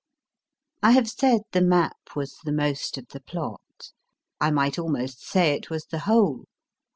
[0.81, 3.91] I have said the map was the most of the plot.
[4.39, 6.45] I might almost say it was the whole.